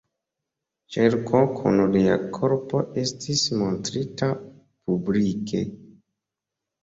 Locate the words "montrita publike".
3.59-5.61